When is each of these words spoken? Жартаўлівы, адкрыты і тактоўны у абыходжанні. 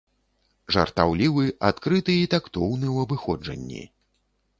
Жартаўлівы, 0.75 1.43
адкрыты 1.69 2.15
і 2.21 2.29
тактоўны 2.33 2.87
у 2.95 2.97
абыходжанні. 3.05 3.83